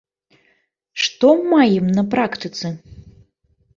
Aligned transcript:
Што 1.03 1.29
маем 1.51 1.85
на 1.99 2.03
практыцы? 2.15 2.67